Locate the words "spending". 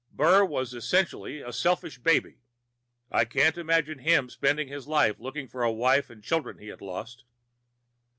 4.31-4.67